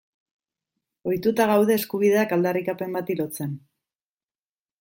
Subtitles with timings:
[1.11, 3.57] Ohituta gaude eskubideak aldarrikapen bati lotzen.